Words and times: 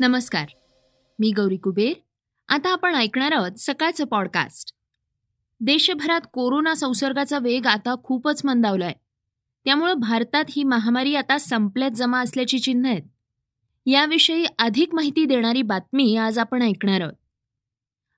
नमस्कार. 0.00 0.48
मी 1.18 1.32
गौरी 1.36 1.56
कुबेर. 1.56 1.92
आता 2.48 2.72
आपण 2.72 2.94
ऐकणार 2.94 3.32
आहोत 3.32 3.52
सकाळचं 3.58 4.04
पॉडकास्ट 4.04 4.74
देशभरात 5.60 6.20
कोरोना 6.32 6.74
संसर्गाचा 6.74 7.38
वेग 7.38 7.66
आता 7.66 7.94
खूपच 8.04 8.40
मंदावलाय. 8.44 8.92
त्यामुळं 9.64 9.94
भारतात 9.94 10.44
ही 10.50 10.64
महामारी 10.64 11.14
आता 11.14 11.38
संपल्यात 11.38 11.90
जमा 11.90 12.20
असल्याची 12.20 12.58
चिन्ह 12.58 12.88
आहेत. 12.88 13.02
याविषयी 13.86 14.46
अधिक 14.58 14.94
माहिती 14.94 15.24
देणारी 15.24 15.62
बातमी 15.62 16.16
आज 16.16 16.38
आपण 16.38 16.62
ऐकणार 16.62 17.00
आहोत. 17.00 17.14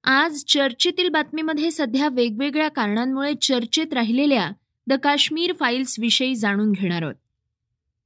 आज 0.04 0.44
चर्चेतील 0.44 1.08
बातमीमध्ये 1.08 1.70
सध्या 1.70 2.08
वेगवेगळ्या 2.08 2.68
कारणांमुळे 2.68 3.34
चर्चेत 3.34 3.92
राहिलेल्या 3.92 4.50
द 4.86 4.92
काश्मीर 4.92 5.52
फाईल्स 5.52 6.00
विषयी 6.00 6.34
जाणून 6.34 6.72
घेणार 6.72 7.02
आहोत. 7.02 7.14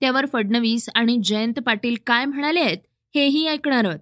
त्यावर 0.01 0.27
फडणवीस 0.27 0.89
आणि 0.95 1.19
जयंत 1.25 1.55
पाटील 1.55 1.97
काय 2.07 2.25
म्हणाले 2.25 2.61
आहेत 2.61 2.79
हेही 3.15 3.47
ऐकणार 3.47 3.85
आहोत. 3.85 3.99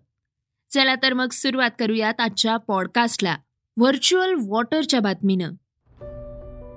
चला 0.74 0.94
तर 0.94 1.12
मग 1.12 1.28
सुरुवात 1.32 1.70
करूयात 1.78 2.20
आजच्या 2.20 2.56
पॉडकास्टला 2.56 3.36
व्हर्च्युअल 3.76 4.34
वॉटरच्या 4.48 5.00
बातमीनं. 5.00 5.50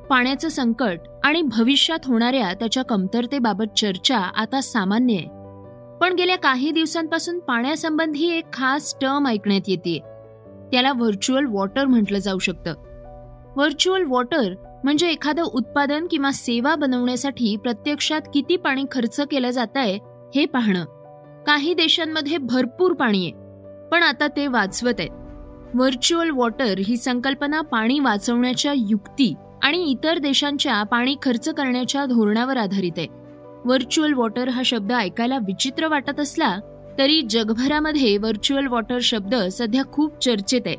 पाण्याचं 0.08 0.50
संकट 0.50 1.00
आणि 1.24 1.42
भविष्यात 1.42 2.00
होणाऱ्या 2.06 2.54
त्याच्या 2.54 2.84
कमतरतेबाबत 2.84 3.78
चर्चा 3.78 4.18
आता 4.18 4.62
सामान्य 4.62 5.16
आहे. 5.16 5.26
पण 5.98 6.14
गेल्या 6.14 6.38
काही 6.38 6.72
दिवसांपासून 6.72 7.40
पाण्यासंबंधी 7.40 8.30
एक 8.30 8.54
खास 8.54 8.96
टर्म 9.02 9.28
ऐकण्यात 9.28 9.62
येते. 9.68 10.00
त्याला 10.72 10.92
व्हर्च्युअल 10.92 11.46
वॉटर 11.46 11.86
म्हटलं 11.86 12.20
जाऊ 12.20 12.40
शकतं. 12.40 12.74
व्हर्च्युअल 13.56 14.04
वॉटर 14.04 14.54
म्हणजे 14.84 15.10
एखादं 15.10 15.44
उत्पादन 15.44 16.08
किंवा 16.12 16.32
सेवा 16.32 16.76
बनवण्यासाठी 16.76 17.56
प्रत्यक्षात 17.56 18.22
किती 18.34 18.56
पाणी 18.56 18.84
खर्च 18.92 19.20
केलं 19.20 19.50
जात 19.50 19.78
आहे 19.78 20.00
हे 20.36 20.46
पाहणं. 20.46 20.86
काही 21.48 21.74
देशांमध्ये 21.74 22.38
भरपूर 22.38 22.94
पाणी 22.94 23.26
आहे 23.26 23.32
पण 23.92 24.04
आता 24.04 24.28
ते 24.28 24.48
वाचवत 24.48 24.94
आहेत. 25.00 25.10
व्हर्च्युअल 25.74 26.30
वॉटर 26.30 26.78
ही 26.78 26.98
संकल्पना 26.98 27.62
पाणी 27.62 28.00
वाचवण्याच्या 28.00 28.74
युक्ती 28.76 29.34
आणि 29.64 29.84
इतर 29.84 30.18
देशांच्या 30.18 30.84
पाणी 30.84 31.16
खर्च 31.22 31.50
करण्याच्या 31.50 32.06
धोरणावर 32.06 32.58
आधारित 32.58 32.92
आहे. 32.98 33.08
व्हर्च्युअल 33.66 34.14
वॉटर 34.14 34.50
हा 34.50 34.62
शब्द 34.66 34.92
ऐकायला 34.92 35.38
विचित्र 35.38 35.88
वाटत 35.88 36.20
असला 36.20 36.58
तरी 36.98 37.22
जगभरामध्ये 37.22 38.18
व्हर्च्युअल 38.18 38.68
वॉटर 38.68 39.00
शब्द 39.02 39.36
सध्या 39.36 39.84
खूप 39.92 40.20
चर्चेत 40.20 40.62
आहे. 40.66 40.76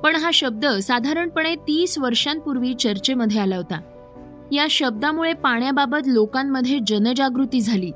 पण 0.00 0.16
हा 0.16 0.30
शब्द 0.34 0.66
साधारणपणे 0.66 1.54
तीस 1.54 1.98
वर्षांपूर्वी 1.98 2.74
चर्चेमध्ये 2.74 3.40
आला 3.40 3.56
होता. 3.56 3.80
या 4.52 4.66
शब्दामुळे 4.70 5.32
पाण्याबाबत 5.32 5.98
लोकांमध्ये 6.06 6.78
जनजागृती 6.86 7.60
झाली. 7.60 7.90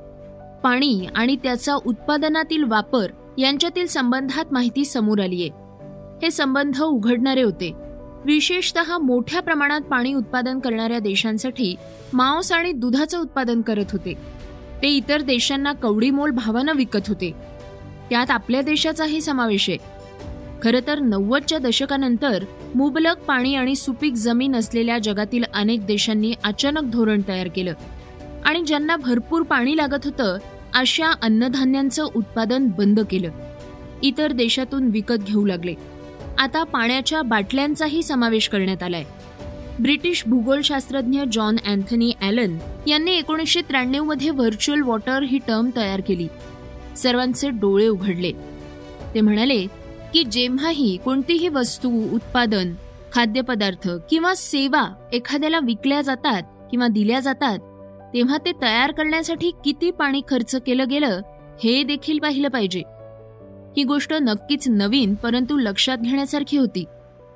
पाणी 0.64 1.06
आणि 1.16 1.36
त्याचा 1.36 1.74
उत्पादनातील 1.74 2.64
वापर 2.64 3.10
यांच्यातील 3.38 3.86
संबंधात 3.86 4.44
माहिती 4.52 4.84
समोर 4.84 5.20
आलीये 5.20 5.48
हे 6.22 6.30
संबंध 6.30 6.82
उघडणारे 6.82 7.42
होते. 7.42 7.72
विशेषतः 8.24 8.98
मोठ्या 8.98 9.42
प्रमाणात 9.42 9.80
पाणी 9.80 10.14
उत्पादन 10.14 10.58
करणाऱ्या 10.58 10.98
देशांसाठी 10.98 11.74
मांस 12.12 12.52
आणि 12.52 12.72
दुधाचं 12.72 13.20
उत्पादन 13.20 13.60
करत 13.60 13.84
होते. 13.92 14.14
ते 14.82 14.88
इतर 14.88 15.20
देशांना 15.20 15.72
कवडीमोल 15.72 16.30
भावानं 16.30 16.72
विकत 16.76 17.08
होते. 17.08 17.32
त्यात 18.10 18.30
आपल्या 18.30 18.62
देशाचाही 18.62 19.20
समावेश 19.20 19.70
आहे. 19.70 19.78
खरं 20.62 20.78
तर 20.86 20.98
नव्वदच्या 20.98 21.58
दशकानंतर 21.58 22.44
मुबलक 22.74 23.18
पाणी 23.18 23.54
आणि 23.54 23.74
सुपीक 23.74 24.12
जमीन 24.12 24.56
असलेल्या 24.56 24.98
जगातील 24.98 25.44
अनेक 25.54 25.86
देशांनी 25.86 26.34
अचानक 26.44 26.82
धोरण 26.82 27.22
तयार 27.28 27.48
केलं. 27.56 27.74
आणि 28.44 28.62
ज्यांना 28.62 28.96
भरपूर 28.96 29.42
पाणी 29.42 29.76
लागत 29.76 30.04
होतं 30.04 30.38
अशा 30.74 31.10
अन्नधान्यांचं 31.22 32.04
उत्पादन 32.14 32.66
बंद 32.66 33.00
केलं. 33.00 33.30
इतर 34.02 34.32
देशातून 34.32 34.88
विकत 34.88 35.14
घेऊ 35.14 35.46
लागले. 35.46 35.74
आता 36.38 36.64
पाण्याच्या 36.64 37.22
बाटल्यांचाही 37.22 38.02
समावेश 38.02 38.48
करण्यात 38.48 38.82
आलाय. 38.82 39.04
ब्रिटिश 39.80 40.24
भूगोलशास्त्रज्ञ 40.26 41.22
जॉन 41.32 41.56
अँथनी 41.66 42.12
ॲलन 42.20 42.58
यांनी 42.86 43.10
एकोणीसशे 43.10 43.60
त्र्याण्णवमध्ये 43.60 44.30
व्हर्च्युअल 44.30 44.80
वॉटर 44.80 45.22
ही 45.22 45.38
टर्म 45.38 45.70
तयार 45.76 46.00
केली. 46.00 46.28
सर्वांचे 46.96 47.50
डोळे 47.50 47.88
उघडले. 47.88 48.32
ते 49.14 49.20
म्हणाले 49.20 49.66
की 50.14 50.24
जेव्हाही 50.24 50.98
कोणतीही 51.04 51.48
वस्तू 51.48 52.14
उत्पादन 52.14 52.74
खाद्यपदार्थ 53.12 53.88
किंवा 54.10 54.34
सेवा 54.34 55.08
एखाद्याला 55.12 55.60
विकल्या 55.60 56.00
जातात 56.00 56.42
किंवा 56.70 56.88
दिल्या 56.88 57.20
जातात 57.20 57.58
तेव्हा 58.14 58.38
ते 58.44 58.52
तयार 58.62 58.92
करण्यासाठी 58.92 59.50
किती 59.64 59.90
पाणी 59.90 60.22
खर्च 60.28 60.56
केलं 60.56 60.84
गेलं 60.90 61.20
हे 61.64 61.82
देखील 61.82 62.18
पाहिलं 62.18 62.48
पाहिजे. 62.48 62.82
ही 63.76 63.84
गोष्ट 63.84 64.12
नक्कीच 64.12 64.68
नवीन 64.68 65.14
परंतु 65.14 65.56
लक्षात 65.56 65.98
घेण्यासारखी 65.98 66.56
होती. 66.56 66.84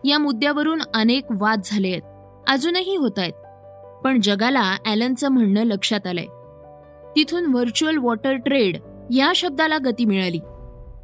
या 0.04 0.18
मुद्द्यावरून 0.18 0.82
अनेक 0.94 1.24
वाद 1.30 1.60
झाले 1.64 1.88
आहेत. 1.88 2.02
अजूनही 2.48 2.96
होत 2.96 3.18
आहेत. 3.18 3.32
पण 4.04 4.20
जगाला 4.20 4.76
ॲलनचं 4.86 5.28
म्हणणं 5.28 5.64
लक्षात 5.64 6.06
आलंय. 6.06 6.26
तिथून 7.16 7.46
व्हर्च्युअल 7.46 7.96
वॉटर 7.96 8.34
ट्रेड 8.34 8.76
या 9.14 9.32
शब्दाला 9.36 9.78
गती 9.84 10.04
मिळाली. 10.04 10.38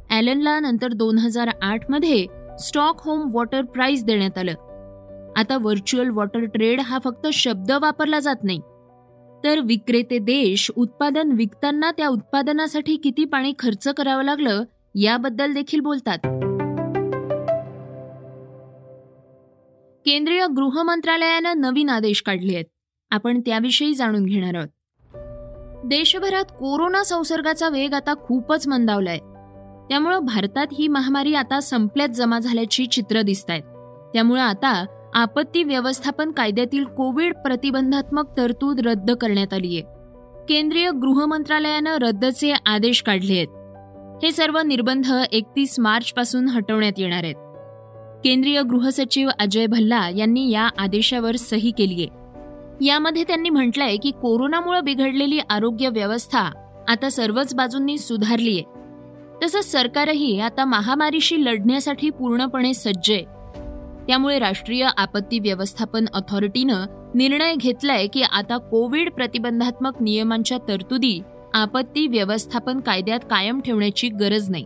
ॲलनला 0.09 0.59
नंतर 0.59 0.87
दोन 0.87 1.17
हजार 1.17 1.49
आठमध्ये 1.61 2.17
Stockholm 2.17 2.57
stock 2.57 3.01
home 3.03 3.27
water 3.31 3.61
prize 3.61 4.03
देण्यात 4.03 4.37
आलं. 4.37 4.53
आता 5.35 5.57
व्हर्च्युअल 5.61 6.09
वॉटर 6.09 6.39
ट्रेड 6.39 6.79
हा 6.79 6.97
फक्त 7.03 7.27
शब्द 7.33 7.71
वापरला 7.71 8.19
जात 8.19 8.43
नाही 8.43 8.59
तर 9.43 9.59
विक्रेते 9.59 10.17
देश 10.17 10.71
उत्पादन 10.75 11.31
विकताना 11.31 11.91
त्या 11.91 12.07
उत्पादनासाठी 12.07 12.95
किती 12.95 13.25
पाणी 13.25 13.53
खर्च 13.59 13.87
करावं 13.87 14.23
लागलं 14.23 14.63
याबद्दल 14.95 15.53
देखील 15.53 15.79
बोलतात. 15.79 16.17
केंद्रीय 20.05 20.47
गृह 20.47 20.83
मंत्रालयानं 20.83 21.61
नवीन 21.61 21.89
आदेश 21.89 22.21
काढले 22.21 22.53
आहेत. 22.53 22.65
आपण 23.11 23.41
त्याविषयी 23.41 23.93
जाणून 23.93 24.25
घेणार 24.25 24.55
आहोत. 24.55 24.69
देशभरात 25.85 26.43
कोरोना 26.43 27.03
संसर्गाचा 27.03 27.69
वेग 27.69 27.93
आता 27.93 28.13
खूपच 28.13 28.67
मंदावलाय. 28.67 29.17
त्यामुळं 29.89 30.19
भारतात 30.19 30.67
ही 30.79 30.87
महामारी 30.87 31.35
आता 31.35 31.59
संपल्यात 31.59 32.09
जमा 32.09 32.39
झाल्याची 32.39 32.85
चित्र 32.85 33.21
दिसत 33.21 33.49
आहेत 33.49 33.63
त्यामुळं 34.13 34.41
आता 34.41 34.85
आपत्ती 35.13 35.63
व्यवस्थापन 35.63 36.31
कायद्यातील 36.31 36.83
कोविड 36.83 37.33
प्रतिबंधात्मक 37.35 38.37
तरतूद 38.37 38.79
रद्द 38.85 39.11
करण्यात 39.11 39.53
आली 39.53 39.75
आहे 39.75 39.81
केंद्रीय 40.49 40.89
गृह 40.91 41.25
मंत्रालयानं 41.25 41.97
रद्दचे 42.01 42.53
आदेश 42.65 43.01
काढले 43.01 43.33
आहेत. 43.33 43.47
हे 44.23 44.31
सर्व 44.31 44.59
निर्बंध 44.59 45.05
एकतीस 45.31 45.79
मार्चपासून 45.79 46.47
हटवण्यात 46.47 46.91
येणार 46.97 47.23
आहेत. 47.23 47.35
केंद्रीय 48.23 48.61
गृहसचिव 48.61 49.29
अजय 49.39 49.65
भल्ला 49.65 50.09
यांनी 50.09 50.49
या 50.51 50.69
आदेशावर 50.77 51.35
सही 51.35 51.71
केली 51.71 52.01
आहे 52.01 52.85
यामध्ये 52.85 53.23
त्यांनी 53.23 53.49
म्हटलंय 53.49 53.97
की 53.97 54.11
कोरोनामुळे 54.11 54.81
बिघडलेली 54.81 55.39
आरोग्य 55.49 55.89
व्यवस्था 55.89 56.49
आता 56.87 57.09
सर्वच 57.09 57.55
बाजूंनी 57.55 57.97
सुधारली 57.97 58.59
आहे 58.59 58.63
तसंच 59.43 59.71
सरकारही 59.71 60.39
आता 60.39 60.65
महामारीशी 60.65 61.45
लढण्यासाठी 61.45 62.09
पूर्णपणे 62.09 62.73
सज्ज 62.73 63.11
आहे. 63.11 63.40
त्यामुळे 64.07 64.39
राष्ट्रीय 64.39 64.87
आपत्ती 64.97 65.39
व्यवस्थापन 65.39 66.05
अथॉरिटीनं 66.13 66.85
निर्णय 67.15 67.55
घेतलाय 67.55 68.07
की 68.07 68.21
आता 68.21 68.57
कोविड 68.57 69.11
प्रतिबंधात्मक 69.11 70.01
नियमांच्या 70.01 70.57
तरतुदी 70.67 71.19
आपत्ती 71.53 72.07
व्यवस्थापन 72.07 72.79
कायद्यात 72.79 73.19
कायम 73.19 73.59
ठेवण्याची 73.59 74.09
गरज 74.09 74.49
नाही. 74.49 74.65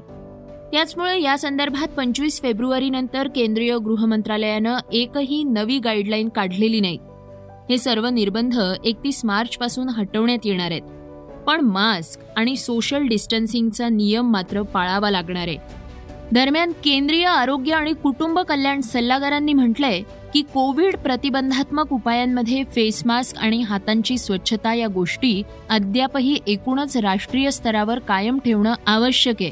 त्याचमुळे 0.72 1.22
या 1.22 1.38
संदर्भात 1.38 1.88
पंचवीस 1.88 2.42
फेब्रुवारीनंतर 2.42 3.28
केंद्रीय 3.28 3.78
गृह 3.78 4.06
मंत्रालयानं 4.06 4.78
एकही 4.94 5.44
नवी 5.44 5.80
गाईडलाईन 5.80 6.30
काढलेली 6.30 6.80
नाही. 6.80 6.98
हे 7.70 7.78
सर्व 7.78 8.08
निर्बंध 8.08 8.60
एकतीस 8.86 9.26
मार्च 9.26 9.58
पासून 9.58 9.90
हटवण्यात 9.90 10.46
येणार 10.46 10.72
आहेत. 10.72 10.82
पण 11.48 11.62
मास्क 11.62 12.20
आणि 12.36 12.56
सोशल 12.56 13.08
डिस्टन्सिंगचा 13.08 13.90
नियम 13.90 14.32
मात्र 14.32 14.62
पाळावा 14.62 15.10
लागणार 15.10 15.48
आहे. 15.48 15.85
दरम्यान 16.34 16.72
केंद्रीय 16.84 17.26
आरोग्य 17.26 17.74
आणि 17.74 17.94
कुटुंब 17.94 18.40
कल्याण 18.40 18.82
सल्लागारांनी 18.82 19.54
म्हटलंय 19.54 20.02
की 20.34 20.42
कोविड 20.42 20.96
प्रतिबंधात्मक 20.96 21.94
उपायांमध्ये 21.94 22.64
फेस 22.64 23.02
मास्क 23.06 23.38
आणि 23.38 23.62
हातांची 23.62 24.18
स्वच्छता 24.18 24.74
या 24.74 24.88
गोष्टी 24.88 25.44
अद्यापही 25.70 26.40
एकूणच 26.48 26.98
राष्ट्रीय 26.98 27.52
स्तरावर 27.52 28.00
कायम 28.00 28.40
ठेवणं 28.46 28.74
आवश्यक 28.88 29.36
आहे. 29.42 29.52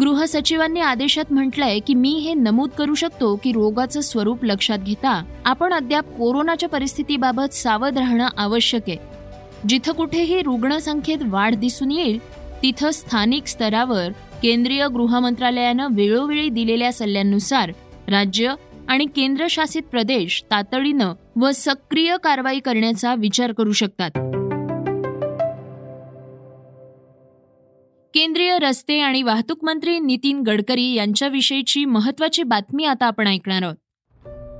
गृह 0.00 0.24
सचिवांनी 0.24 0.80
आदेशात 0.80 1.32
म्हटलंय 1.32 1.78
की 1.78 1.94
मी 1.94 2.10
हे 2.10 2.34
नमूद 2.34 2.70
करू 2.70 2.94
शकतो 2.94 3.36
की 3.36 3.52
रोगाचं 3.52 4.00
स्वरूप 4.00 4.44
लक्षात 4.44 4.78
घेता 4.78 5.24
आपण 5.44 5.72
अद्याप 5.72 6.04
कोरोनाच्या 6.04 6.68
परिस्थितीबाबत 6.68 7.54
सावध 7.54 7.98
राहणं 7.98 8.28
आवश्यक 8.36 8.82
आहे. 8.88 8.96
जिथं 9.68 9.92
कुठेही 9.92 10.42
रुग्णसंख्येत 10.42 11.18
वाढ 11.26 11.54
दिसून 11.54 11.90
येईल 11.90 12.18
तिथं 12.62 12.90
स्थानिक 12.90 13.46
स्तरावर 13.46 14.08
केंद्रीय 14.42 14.86
गृह 14.86 15.18
मंत्रालयानं 15.18 15.88
वेळोवेळी 15.90 16.48
दिलेल्या 16.48 16.92
सल्ल्यांनुसार 16.92 17.72
राज्य 18.08 18.54
आणि 18.88 19.06
केंद्रशासित 19.06 19.82
प्रदेश 19.82 20.44
तातडीनं 20.50 21.12
व 21.40 21.50
सक्रिय 21.54 22.16
कारवाई 22.22 22.60
करण्याचा 22.60 23.14
विचार 23.14 23.52
करू 23.52 23.72
शकतात. 23.72 24.10
केंद्रीय 28.14 28.58
रस्ते 28.58 29.00
आणि 29.00 29.22
वाहतूक 29.22 29.64
मंत्री 29.64 29.98
नितीन 29.98 30.40
गडकरी 30.40 30.94
यांच्याविषयीची 30.94 31.84
महत्वाची 31.84 32.42
बातमी 32.42 32.84
आता 32.84 33.06
आपण 33.06 33.26
ऐकणार 33.26 33.62
आहोत. 33.62 33.76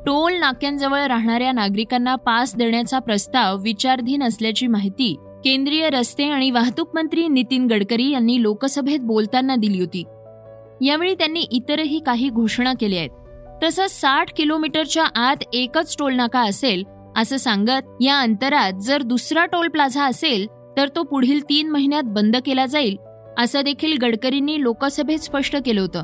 टोल 0.07 0.35
नाक्यांजवळ 0.35 1.01
राहणाऱ्या 1.01 1.53
नागरिकांना 1.53 2.15
पास 2.15 2.57
देण्याचा 2.57 2.99
प्रस्ताव 2.99 3.63
विचारधीन 3.63 4.23
असल्याची 4.23 4.67
माहिती 4.67 5.17
केंद्रीय 5.45 5.91
रस्ते 5.91 6.25
आणि 6.25 6.51
वाहतूक 6.51 6.91
मंत्री 6.95 7.29
नितीन 7.29 7.67
गडकरी 7.67 8.11
यांनी 8.11 8.43
लोकसभेत 8.43 8.99
बोलताना 8.99 9.57
दिली 9.57 9.81
होती. 9.81 10.05
यावेळी 10.81 11.15
त्यांनी 11.15 11.41
इतरही 11.41 12.01
काही 12.07 12.29
घोषणा 12.29 12.73
केल्या 12.81 12.99
आहेत. 12.99 13.11
तसंच 13.65 14.01
साठ 14.01 14.37
किलोमीटरच्या 14.37 15.05
आत 15.05 15.37
एकच 15.53 15.97
टोल 15.99 16.15
नाका 16.15 16.41
असेल 16.41 16.85
असं 17.17 17.37
सांगत 17.37 17.97
या 18.01 18.21
अंतरात 18.21 18.73
जर 18.81 19.03
दुसरा 19.03 19.47
टोल 19.47 19.69
प्लाझा 19.69 20.05
असेल 20.05 20.47
तर 20.77 20.89
तो 20.97 21.03
पुढील 21.03 21.41
तीन 21.49 21.71
महिन्यात 21.71 22.03
बंद 22.03 22.37
केला 22.47 22.67
जाईल 22.67 22.97
असं 23.39 23.61
देखील 23.61 23.97
गडकरींनी 24.03 24.63
लोकसभेत 24.63 25.19
स्पष्ट 25.19 25.57
केलं 25.65 25.81
होतं. 25.81 26.03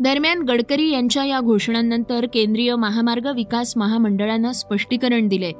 दरम्यान 0.00 0.42
गडकरी 0.42 0.90
यांच्या 0.90 1.24
या 1.24 1.40
घोषणांनंतर 1.40 2.26
केंद्रीय 2.34 2.74
महामार्ग 2.74 3.26
विकास 3.26 3.76
महामंडळानं 3.76 4.52
स्पष्टीकरण 4.52 5.28
दिले 5.28 5.52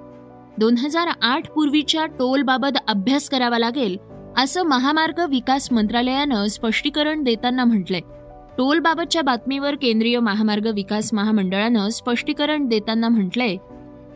दोन 0.58 0.75
हजार 0.78 1.08
आठ 1.22 1.49
पूर्वीच्या 1.50 2.06
टोलबाबत 2.06 2.78
अभ्यास 2.88 3.28
करावा 3.28 3.58
लागेल 3.58 3.96
असं 4.38 4.62
महामार्ग 4.62 5.26
विकास 5.28 5.72
मंत्रालयानं 5.72 6.46
स्पष्टीकरण 6.46 7.22
देताना 7.22 7.64
म्हटलंय. 7.64 8.00
टोलबाबतच्या 8.58 9.22
बातमीवर 9.22 9.75
केंद्रीय 9.75 10.19
महामार्ग 10.19 10.66
विकास 10.66 11.14
महामंडळानं 11.14 11.88
स्पष्टीकरण 11.88 12.66
देताना 12.66 13.08
म्हटलंय 13.08 13.56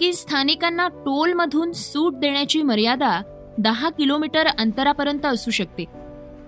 की 0.00 0.12
स्थानिकांना 0.12 0.88
टोलमधून 0.88 1.72
सूट 1.72 2.14
देण्याची 2.14 2.62
मर्यादा 2.62 3.20
दहा 3.58 3.90
किलोमीटर 3.90 4.46
अंतरापर्यंत 4.46 5.26
असू 5.26 5.50
शकते. 5.50 5.84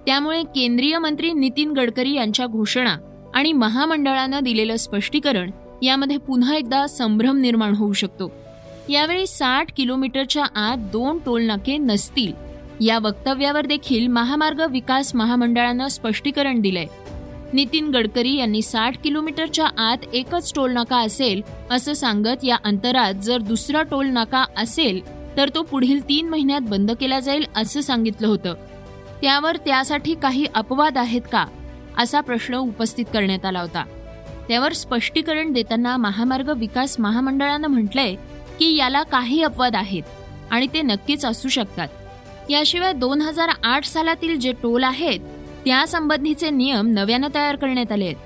त्यामुळे 0.07 0.43
केंद्रीय 0.43 0.99
मंत्री 0.99 1.33
नितीन 1.33 1.71
गडकरी 1.71 2.13
यांच्या 2.13 2.47
घोषणा 2.47 2.97
आणि 3.35 3.53
महामंडळानं 3.53 4.41
दिलेलं 4.43 4.77
स्पष्टीकरण 4.77 5.51
यामध्ये 5.83 6.17
पुन्हा 6.17 6.57
एकदा 6.57 6.87
संभ्रम 6.87 7.39
निर्माण 7.39 7.75
होऊ 7.75 7.93
शकतो. 7.93 8.33
यावेळी 8.89 9.27
साठ 9.27 9.67
किलोमीटरच्या 9.77 10.45
आत 10.55 10.77
दोन 10.77 11.19
टोलनाके 11.27 11.77
नसतील. 11.79 12.33
या 12.81 12.99
वक्तव्यावर 12.99 13.67
देखील 13.67 14.07
महामार्ग 14.07 14.61
विकास 14.71 15.15
महामंडळानं 15.15 15.89
स्पष्टीकरण 15.89 16.61
दिलंय. 16.61 16.87
नितीन 17.53 17.89
गडकरी 17.89 18.37
यांनी 18.37 18.63
साठ 18.63 19.03
किलोमीटरच्या 19.05 19.67
आत 19.79 19.97
एकच 20.13 20.53
टोल 20.55 20.73
नाका 20.73 20.97
असेल 20.97 21.43
असं 21.71 21.93
सांगत 21.93 22.45
या 22.45 22.57
अंतरात 22.65 23.15
जर 23.15 23.39
दुसरा 23.39 23.83
टोल 23.83 24.07
नाका 24.07 24.45
असेल 24.57 25.01
तर 25.37 25.49
तो 25.55 25.63
पुढील 25.63 26.09
तीन 26.09 26.29
महिन्यात 26.29 26.61
बंद 26.61 26.91
केला 26.91 27.21
जाईल 27.21 27.45
असं 27.57 27.81
सांगितलं 27.81 28.27
होतं. 28.27 28.55
त्यावर 29.23 29.57
त्यासाठी 29.57 30.15
काही 30.15 30.47
अपवाद 30.55 30.99
आहेत 30.99 31.23
का? 31.33 31.47
असा 31.99 32.21
प्रश्न 32.21 32.55
उपस्थित 32.55 33.05
करण्यात 33.13 33.45
आला 33.45 33.61
होता. 33.61 33.85
त्यावर 34.49 34.73
स्पष्टीकरण 34.73 35.53
देताना 35.53 35.97
महामार्ग 35.97 36.53
विकास 36.57 37.01
महामंडळानं 37.01 37.69
म्हटलंय 37.69 38.15
की 38.59 38.77
याला 38.77 39.03
काही 39.03 39.43
अपवाद 39.43 39.77
आहेत 39.77 40.03
आणि 40.51 40.67
ते 40.75 40.83
नक्कीच 40.83 41.25
असू 41.25 41.49
शकतात. 41.49 41.89
याशिवाय 42.51 42.93
दोन 42.93 43.21
हजार 43.21 43.49
आठ 43.63 43.85
सालातील 43.85 44.39
जे 44.39 44.53
टोल 44.53 44.85
आहेत 44.85 45.21
त्यासंबंधीचे 45.65 46.51
नियम 46.51 46.87
नव्यानं 46.87 47.29
तयार 47.35 47.57
करण्यात 47.57 47.93
आले 47.93 48.05
आहेत. 48.05 48.17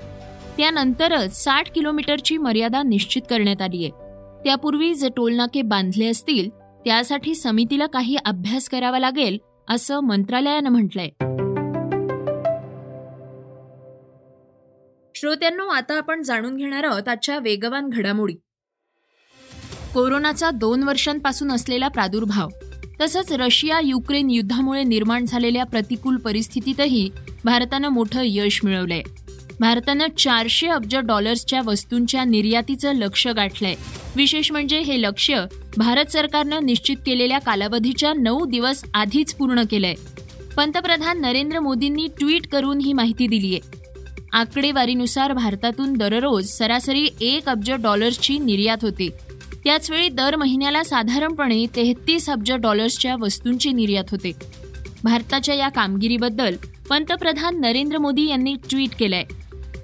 त्यानंतरच 0.57 1.45
साठ 1.45 1.73
किलोमीटरची 1.73 2.37
मर्यादा 2.37 2.83
निश्चित 2.83 3.23
करण्यात 3.31 3.63
आली 3.63 3.85
आहे. 3.85 3.91
त्यापूर्वी 4.45 4.95
जे 4.95 5.09
टोलनाके 5.17 5.63
बांधले 5.63 6.07
असतील 6.07 6.51
त्यासाठी 6.85 7.35
समितीला 7.35 7.87
काही 7.87 8.17
अभ्यास 8.25 8.69
करावा 8.69 8.99
लागेल 8.99 9.39
असं 9.69 10.01
मंत्रालयानं 10.01 10.71
म्हटलंय. 10.71 11.09
श्रोत्यांनो 15.15 15.67
आता 15.67 15.97
आपण 15.99 16.23
जाणून 16.23 16.57
घेणार 16.57 16.85
आहोत 16.85 17.09
आजच्या 17.09 17.39
वेगवान 17.39 17.89
घडामोडी. 17.89 18.35
कोरोनाचा 19.95 20.51
दोन 20.51 20.83
वर्षांपासून 20.83 21.53
असलेला 21.53 21.89
प्रादुर्भाव 21.89 22.49
तसंच 23.01 23.33
रशिया 23.33 23.81
युक्रेन 23.81 24.31
युद्धामुळे 24.31 24.83
निर्माण 24.83 25.25
झालेल्या 25.25 25.65
प्रतिकूल 25.65 26.17
परिस्थितीतही 26.17 27.11
भारतानं 27.45 27.89
मोठं 27.89 28.21
यश 28.25 28.61
मिळवलंय. 28.65 29.03
भारतानं 29.61 30.07
चारशे 30.19 30.67
अब्ज 30.67 30.97
डॉलर्सच्या 30.97 31.61
वस्तूंच्या 31.67 32.25
निर्यातीचं 32.25 32.95
लक्ष 32.95 33.27
गाठलंय. 33.27 33.75
विशेष 34.17 34.53
म्हणजे 34.53 34.79
हे 34.79 35.03
लक्ष 35.03 35.31
भारत 35.77 36.05
सरकारनं 36.05 36.59
निश्चित 36.63 36.97
केलेल्या 37.07 37.39
कालावधीच्या 37.39 38.13
नऊ 38.13 38.47
दिवस 38.47 38.85
आधीच 38.95 39.35
पूर्ण 39.35 39.63
केलंय. 39.71 39.95
पंतप्रधान 40.57 41.21
नरेंद्र 41.21 41.61
मोदींनी 41.61 42.07
ट्विट 42.19 42.47
करून 42.47 42.79
ही 42.79 42.93
माहिती 42.93 43.27
दिलीय. 43.27 43.59
आकडेवारीनुसार 44.33 45.33
भारतातून 45.33 45.93
दररोज 45.93 46.49
सरासरी 46.49 47.09
एक 47.21 47.49
अब्ज 47.49 47.71
डॉलर्सची 47.71 48.39
निर्यात 48.39 48.79
होते. 48.83 49.09
त्याचवेळी 49.65 50.09
दर 50.09 50.37
महिन्याला 50.37 50.83
साधारणपणे 50.83 51.67
तेहतीस 51.77 52.31
अब्ज 52.31 52.53
डॉलर्सच्या 52.53 53.17
वस्तूंची 53.21 53.73
निर्यात 53.73 54.05
होते. 54.11 54.33
भारताच्या 55.05 55.55
या 55.55 55.69
कामगिरीबद्दल 55.69 56.57
पंतप्रधान 56.89 57.61
नरेंद्र 57.61 57.99
मोदी 57.99 58.29
यांनी 58.29 58.55
ट्विट 58.71 58.91
केलंय. 58.99 59.25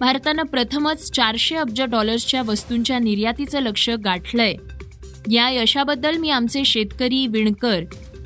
भारतानं 0.01 0.43
प्रथमच 0.43 1.11
चारशे 1.11 1.57
अब्ज 1.57 1.83
डॉलर्सच्या 1.83 2.43
वस्तूंच्या 2.43 2.99
निर्यातीचं 2.99 3.61
लक्ष 3.61 3.91
गाठलंय. 3.91 4.55
या 5.31 5.51
यशाबद्दल 5.51 6.17
मी 6.17 6.31
आमचे 6.31 6.65
शेतकरी 6.65 7.27
विणकर 7.27 7.81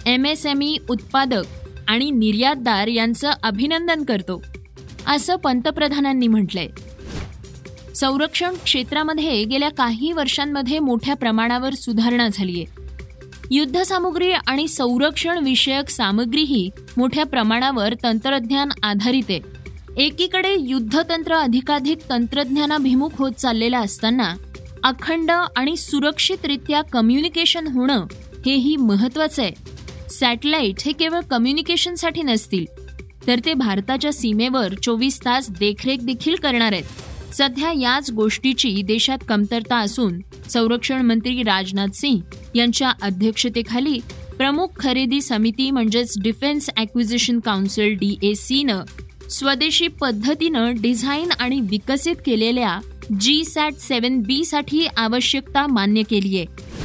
एम 0.07 0.27
एस 0.27 0.47
एम 0.47 0.63
ई 0.63 0.77
उत्पादक 0.91 1.43
आणि 1.89 2.11
निर्यातदार 2.11 2.87
यांचं 2.87 3.31
अभिनंदन 3.43 4.05
करतो. 4.05 4.43
असं 5.07 5.37
पंतप्रधानांनी 5.37 6.29
म्हटलंय. 6.29 6.69
संरक्षण 8.03 8.55
क्षेत्रामध्ये 8.65 9.43
गेल्या 9.45 9.69
काही 9.69 10.11
वर्षांमध्ये 10.13 10.79
मोठ्या 10.79 11.15
प्रमाणावर 11.17 11.75
सुधारणा 11.75 12.27
झाली 12.33 12.63
आहे 12.63 12.81
युद्धसामुग्री 13.51 14.31
आणि 14.33 14.67
संरक्षण 14.69 15.39
विषयक 15.45 15.91
सामग्रीही 15.91 16.69
मोठ्या 16.97 17.25
प्रमाणावर 17.25 17.95
तंत्रज्ञान 18.03 18.69
आधारित 18.83 19.31
आहे. 19.31 19.41
एकीकडे 19.97 20.55
युद्धतंत्र 20.59 21.35
अधिकाधिक 21.35 21.99
तंत्रज्ञानाभिमुख 22.11 23.11
होत 23.19 23.33
चाललेलं 23.33 23.79
असताना 23.79 24.35
अखंड 24.85 25.31
आणि 25.31 25.77
सुरक्षितरित्या 25.77 26.83
कम्युनिकेशन 26.83 27.67
होणं 27.67 28.07
हेही 28.47 28.77
महत्वाचं 28.77 29.43
आहे. 29.43 29.53
सॅटेलाइट 30.11 30.83
हे 30.87 30.93
केवळ 30.93 31.21
कम्युनिकेशनसाठी 31.21 32.23
नसतील 32.23 32.65
तर 33.27 33.39
ते 33.45 33.55
भारताच्या 33.55 34.13
सीमेवर 34.13 34.75
चोवीस 34.83 35.21
तास 35.21 35.51
देखरेख 35.51 35.99
देखील 36.03 36.35
करणार 36.35 36.73
आहेत. 36.73 37.02
सध्या 37.33 37.73
याच 37.73 38.11
गोष्टीची 38.11 38.83
देशात 38.83 39.19
कमतरता 39.29 39.77
असून 39.77 40.19
संरक्षण 40.51 41.03
मंत्री 41.03 41.43
राजनाथ 41.43 41.95
सिंह 41.95 42.21
यांच्या 42.55 42.93
अध्यक्षतेखाली 43.03 43.99
प्रमुख 44.39 44.69
खरेदी 44.77 45.21
समिती 45.21 45.71
म्हणजेच 45.71 46.15
defence 46.23 46.71
acquisition 46.77 47.39
council 47.39 47.95
D 47.95 48.17
A 48.23 48.33
सीनं 48.35 48.83
स्वदेशी 49.31 49.87
पद्धतीनं 50.01 50.73
डिझाईन 50.81 51.31
आणि 51.41 51.61
विकसित 51.61 52.17
केलेल्या 52.27 52.79
जी 53.21 53.45
सॅट 53.45 53.75
सेवन 53.75 54.21
बी 54.21 54.45
साठी 54.45 54.87
आवश्यकता 54.97 55.67
मान्य 55.67 56.03
केली 56.03 56.39
आहे 56.39 56.81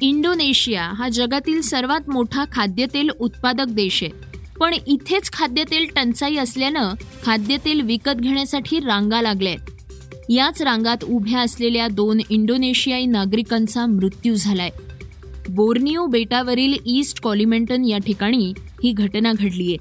इंडोनेशिया 0.00 0.82
हा 0.82 1.08
जगातील 1.08 1.60
सर्वात 1.60 2.08
मोठा 2.10 2.44
खाद्यतेल 2.52 3.10
उत्पादक 3.20 3.68
देश 3.68 4.02
आहे. 4.02 4.29
पण 4.60 4.74
इथेच 4.86 5.30
खाद्यतेल 5.32 5.86
टंचाई 5.96 6.36
असल्यानं 6.36 6.94
खाद्यतेल 7.24 7.80
विकत 7.80 8.20
घेण्यासाठी 8.20 8.78
रांगा 8.78 9.22
लागल्यात 9.22 9.70
याच 10.30 10.62
रांगात 10.62 11.04
उभ्या 11.04 11.40
असलेल्या 11.40 11.88
दोन 11.88 12.20
इंडोनेशियाई 12.30 13.06
नागरिकांचा 13.06 13.86
मृत्यू 13.86 14.34
झालाय. 14.34 14.70
बोर्निओ 15.48 16.06
बेटावरील 16.06 16.74
ईस्ट 16.86 17.20
कॉलिमेंटन 17.20 17.84
या 17.84 17.98
ठिकाणी 17.98 18.52
ही 18.84 18.92
घटना 18.92 19.32
घडलीय 19.32 19.76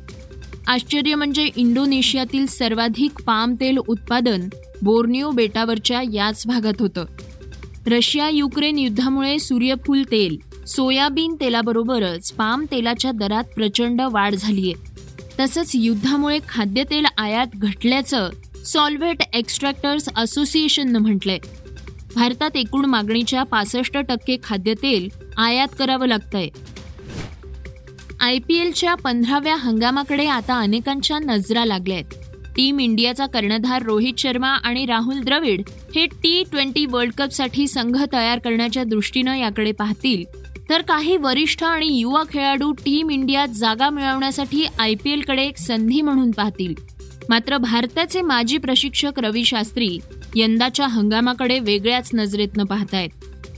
आश्चर्य 0.68 1.16
म्हणजे 1.16 1.50
इंडोनेशियातील 1.56 2.46
सर्वाधिक 2.46 3.22
पाम 3.26 3.56
तेल 3.60 3.78
उत्पादन 3.78 4.50
बोर्निओ 4.82 5.32
बेटावरच्या 5.32 6.02
याच 6.14 6.44
भागात 6.48 6.74
होतं. 6.80 7.06
रशिया 7.88 8.30
युक्रेन 8.30 8.80
युद्धामुळे 8.80 9.40
सूर्यफूल 9.40 10.04
तेल 10.04 10.38
सोयाबीन 10.70 11.36
तेलाबरोबरच 11.40 12.32
पाम 12.32 12.66
तेलाच्या 12.72 13.12
दरात 13.12 13.44
प्रचंड 13.56 14.02
वाढ 14.12 14.36
झालीय. 14.36 14.74
तसंच 15.40 15.72
युद्धामुळे 15.76 16.38
खाद्यतेल 16.50 17.06
आयात 17.18 17.56
घटल्याचं 17.56 18.30
सॉल्व्हेट 18.66 19.22
एक्स्ट्रॅक्टर्स 19.34 20.10
असोसिएशननं 20.16 21.00
म्हटलंय. 21.00 21.38
भारतात 22.16 22.56
एकूण 22.56 22.86
मागणीच्या 22.86 23.44
पासष्ट 23.44 23.98
टक्के 23.98 24.38
खाद्यतेल 24.44 25.08
आयात 25.38 25.76
करावं 25.80 26.08
लागतंय. 26.08 26.48
आय 28.22 28.38
पी 28.38 28.58
एलच्या 28.58 28.96
पंधराव्या 28.96 29.56
हंगामाकडे 29.56 30.26
आता 30.28 30.60
अनेकांच्या 30.60 31.20
नजरा 31.20 31.66
लागल्या 31.66 31.98
आहेत 31.98 32.28
टीम 32.56 32.80
इंडियाचा 32.80 33.26
कर्णधार 33.26 33.84
रोहित 33.84 34.14
शर्मा 34.18 34.50
आणि 34.64 34.86
राहुल 34.86 35.20
द्रविड 35.20 35.62
हे 35.96 36.06
टी 36.24 36.44
ट्वेंटी 36.52 36.86
वर्ल्ड 36.86 37.14
कपसाठी 37.18 37.68
संघ 37.68 37.96
तयार 38.14 38.40
करण्याच्या 38.40 38.84
दृष्टीनं 38.84 39.36
याकडे 39.36 39.72
पाहतील 39.72 40.24
तर 40.70 40.82
काही 40.82 41.18
वरिष्ठ 41.18 41.64
आणि 41.64 42.00
युवा 42.00 42.24
खेळाडू 42.30 42.72
टीम 42.72 43.10
इंडियात 43.10 43.48
जागा 43.48 43.90
मिळवण्यासाठी 43.90 44.66
आय 44.80 44.94
पी 44.94 45.12
एलकडे 45.12 45.44
एक 45.44 45.58
संधी 45.58 46.02
म्हणून 46.02 46.32
पाहतील. 46.32 46.74
मात्र 47.30 47.58
भारताचे 47.58 48.22
माजी 48.22 48.58
प्रशिक्षक 48.58 49.12
रवी 49.18 49.46
शास्त्री 49.46 49.98
यंदाच्या 50.36 50.88
हंगामाकडे 50.88 51.60
वेगळ्याच 51.60 52.10
नजरेतनं 52.14 52.64
पाहतायत. 52.64 53.10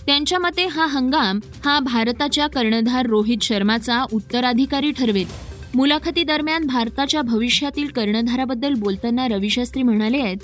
त्यांच्या 0.05 0.39
मते 0.39 0.65
हा 0.65 0.85
हंगाम 0.85 1.39
हा 1.65 1.79
भारताच्या 1.79 2.47
कर्णधार 2.47 3.05
रोहित 3.05 3.37
शर्माचा 3.41 4.03
उत्तराधिकारी 4.13 4.91
ठरवेल. 4.91 5.27
मुलाखतीदरम्यान 5.75 6.65
भारताच्या 6.65 7.21
भविष्यातील 7.21 7.87
कर्णधाराबद्दल 7.87 8.73
बोलताना 8.73 9.27
रविशास्त्री 9.27 9.83
म्हणाले 9.83 10.17
आहेत 10.17 10.37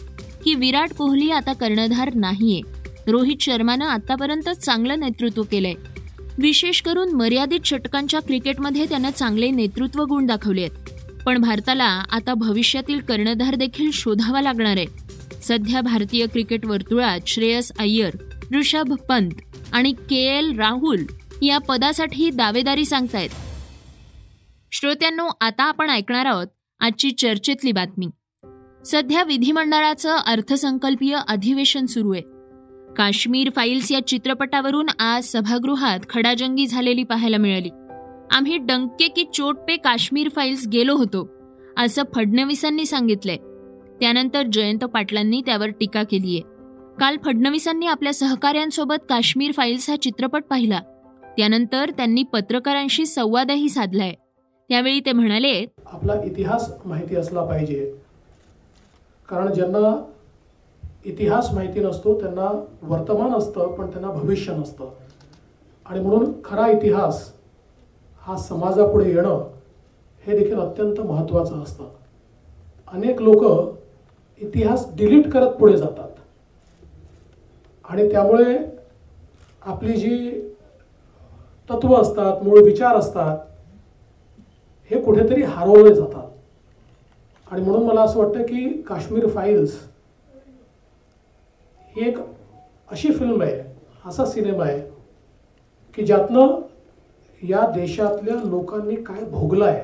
की 0.45 0.53
विराट 0.53 0.93
कोहली 0.93 1.31
आता 1.31 1.53
कर्णधार 1.53 2.13
नाहीये. 2.15 2.61
रोहित 3.07 3.37
शर्मानं 3.41 3.85
आतापर्यंत 3.85 4.49
चांगलं 4.49 4.99
नेतृत्व 4.99 5.43
केलंय. 5.43 5.73
विशेष 6.37 6.81
करून 6.81 7.11
मर्यादित 7.13 7.59
षटकांच्या 7.65 8.19
क्रिकेटमध्ये 8.19 8.85
त्यानं 8.85 9.11
चांगले 9.11 9.51
नेतृत्व 9.51 10.03
गुण 10.03 10.25
दाखवले 10.25 10.61
आहेत. 10.61 10.89
पण 11.25 11.37
भारताला 11.37 12.03
आता 12.11 12.33
भविष्यातील 12.33 12.99
कर्णधार 12.99 13.55
देखील 13.55 13.91
शोधावा 13.93 14.41
लागणार 14.41 14.77
आहे. 14.77 14.85
सध्या 15.41 15.81
भारतीय 15.81 16.25
क्रिकेट 16.25 16.65
वर्तुळात 16.65 17.19
श्रेयस 17.27 17.71
अय्यर 17.79 18.15
ऋषभ 18.57 18.93
पंत 18.93 19.31
आणि 19.71 19.91
के 19.91 20.37
एल 20.37 20.57
राहुल 20.57 21.03
या 21.41 21.57
पदासाठी 21.57 22.29
दावेदारी 22.29 22.85
सांगतायत. 22.85 23.29
श्रोत्यांनो 24.71 25.27
आता 25.41 25.63
आपण 25.63 25.89
ऐकणार 25.89 26.25
आहोत 26.25 26.47
आजची 26.79 27.11
चर्चेतली 27.11 27.71
बातमी. 27.71 28.07
सध्या 28.85 29.23
विधिमंडळाचं 29.23 30.17
अर्थसंकल्पीय 30.17 31.19
अधिवेशन 31.27 31.85
सुरू 31.85 32.13
आहे. 32.13 32.36
काश्मीर 32.97 33.49
फाईल्स 33.55 33.91
या 33.91 34.07
चित्रपटावरून 34.07 34.85
आज 34.99 35.23
सभागृहात 35.23 35.99
खडाजंगी 36.09 36.67
झालेली 36.67 37.03
पाहायला 37.03 37.37
मिळाली. 37.37 37.69
आम्ही 38.31 38.57
डंके 38.57 39.07
की 39.07 39.23
चोट 39.33 39.57
पे 39.57 39.77
काश्मीर 39.77 40.29
फाईल्स 40.29 40.67
गेलो 40.67 40.95
होतो 40.95 41.29
असं 41.77 42.03
फडणवीसांनी 42.15 42.85
सांगितलंय. 42.85 43.37
त्यानंतर 43.99 44.41
जयंत 44.53 44.79
पाटलांनी 44.79 45.41
त्यावर 45.45 45.69
टीका 45.69 46.03
केलीय. 46.03 46.39
काल 46.99 47.17
फडणवीसांनी 47.25 47.85
आपल्या 47.85 48.13
सहकाऱ्यांसोबत 48.13 49.05
काश्मीर 49.09 49.51
फाईल्स 49.51 49.89
हा 49.89 49.95
चित्रपट 49.95 50.43
पाहिला. 50.43 50.79
त्यानंतर 51.37 51.89
त्यांनी 51.89 52.23
पत्रकारांशी 52.23 53.05
संवादही 53.05 53.69
साधलाय. 53.69 54.13
त्यावेळी 54.69 54.99
ते 54.99 55.11
म्हणाले 55.11 55.65
आपला 55.85 56.13
इतिहास 56.23 56.71
माहिती 56.85 57.15
असला 57.15 57.43
पाहिजे. 57.43 57.93
कारण 59.29 59.53
ज्यांना 59.53 60.03
इतिहास 61.07 61.53
माहिती 61.53 61.79
नसतो 61.79 62.19
त्यांना 62.19 62.49
वर्तमान 62.81 63.33
असतं 63.33 63.67
पण 63.67 63.89
त्यांना 63.89 64.11
भविष्य 64.11 64.53
नसतं. 64.53 64.89
आणि 65.85 65.99
म्हणून 65.99 66.31
खरा 66.43 66.67
इतिहास 66.67 67.33
हा 68.21 68.37
समाजापुढे 68.37 69.09
येणं 69.09 69.43
हे 70.25 70.37
देखील 70.37 70.59
अत्यंत 70.59 70.99
महत्त्वाचं 70.99 71.63
असतं. 71.63 71.89
अनेक 72.87 73.21
लोक 73.21 73.43
इतिहास 74.41 74.87
डिलीट 74.95 75.31
करत 75.31 75.51
पुढे 75.51 75.77
जातात. 75.77 76.09
आणि 77.89 78.11
त्यामुळे 78.11 78.57
आपली 79.65 79.93
जी 79.93 80.31
तत्व 81.69 81.95
असतात 81.95 82.43
मूळ 82.43 82.61
विचार 82.63 82.95
असतात 82.95 83.37
हे 84.91 85.01
कुठेतरी 85.01 85.43
हरवले 85.43 85.95
जातात. 85.95 86.27
आणि 87.51 87.61
म्हणून 87.61 87.85
मला 87.85 88.01
असं 88.01 88.19
वाटतं 88.19 88.41
की 88.41 88.81
काश्मीर 88.81 89.27
फाईल्स 89.27 89.79
ही 91.97 92.07
एक 92.07 92.17
अशी 92.91 93.11
फिल्म 93.11 93.41
आहे 93.41 93.61
असा 94.05 94.25
सिनेमा 94.25 94.63
आहे 94.65 94.81
की 95.95 96.05
ज्यातनं 96.05 96.61
या 97.49 97.61
देशातल्या 97.61 98.35
लोकांनी 98.35 98.95
काय 98.95 99.23
भोगलं 99.23 99.65
आहे 99.65 99.81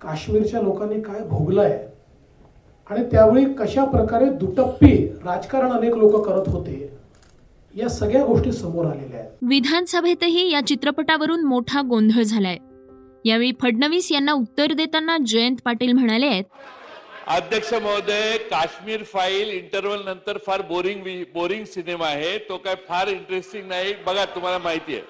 काश्मीरच्या 0.00 0.60
लोकांनी 0.62 1.00
काय 1.00 1.20
भोगलं 1.20 1.62
आहे 1.62 1.78
आणि 2.90 3.04
त्यावेळी 3.04 3.44
कशा 3.54 3.84
प्रकारे 3.84 4.24
दुटप्पी 4.24 5.06
राजकारण 5.24 5.72
अनेक 5.72 5.94
लोक 5.94 6.26
करत 6.26 6.48
होते 6.48 6.98
या 7.76 7.88
सगळ्या 7.88 8.24
गोष्टी 8.24 8.52
समोर 8.52 8.86
आलेल्या 8.86 9.20
आहेत. 9.20 9.30
विधानसभेतही 9.42 10.50
या 10.52 10.66
चित्रपटावरून 10.66 11.44
मोठा 11.44 11.80
गोंधळ 11.80 12.22
झालाय. 12.22 12.56
यावेळी 13.24 13.52
फडणवीस 13.62 14.12
यांना 14.12 14.32
उत्तर 14.32 14.72
देताना 14.72 15.16
जयंत 15.26 15.56
पाटील 15.64 15.92
म्हणाले 15.92 16.26
आहेत 16.26 16.44
अध्यक्ष 17.30 17.72
महोदय 17.74 18.36
काश्मीर 18.50 19.02
फाईल 19.04 19.50
इंटरव्हल 19.50 20.02
नंतर 20.04 20.38
फार 20.46 20.62
बोरिंग 20.62 21.02
बोरिंग 21.34 21.64
सिनेमा 21.64 22.06
आहे. 22.06 22.38
तो 22.38 22.56
काय 22.58 22.74
फार 22.88 23.08
इंटरेस्टिंग 23.08 23.68
नाही. 23.68 23.92
बघा 24.06 24.24
तुम्हाला 24.34 24.58
माहिती 24.58 24.94
आहे. 24.94 25.02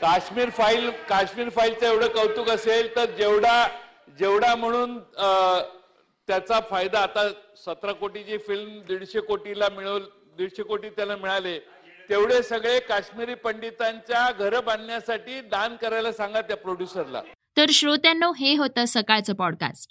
काश्मीर 0.00 0.50
फाईल 0.50 0.90
काश्मीर 1.08 1.48
फाईलचं 1.48 1.86
एवढं 1.86 2.08
कौतुक 2.08 2.50
असेल 2.50 2.94
तर 2.96 3.10
जेवढा 3.18 3.66
जेवढा 4.18 4.54
म्हणून 4.54 4.98
त्याचा 6.28 6.60
फायदा 6.70 7.00
आता 7.00 7.28
सतरा 7.66 7.92
कोटीची 7.92 8.38
फिल्म 8.38 8.80
दीडशे 8.88 9.20
कोटीला 9.20 9.68
मिळव 9.76 9.98
दीडशे 10.38 10.62
कोटी 10.62 10.88
त्याला 10.88 11.16
मिळाले 11.16 11.58
तेवढे 12.08 12.42
सगळे 12.42 12.78
काश्मीरी 12.80 13.34
पंडितांच्या 13.44 14.30
घरं 14.38 14.64
बांधण्यासाठी 14.64 15.40
दान 15.50 15.76
करायला 15.76 16.12
सांगा 16.12 16.40
त्या 16.40 16.56
प्रोड्युसरला 16.56 17.22
तर 17.56 17.70
श्रोत्यांनो 17.72 18.32
हे 18.32 18.56
होतं 18.56 18.84
सकाळचं 18.84 19.34
पॉडकास्ट 19.34 19.90